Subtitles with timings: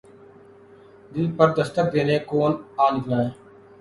[1.11, 2.51] دل پر دستک دینے کون
[2.83, 3.29] آ نکلا ہے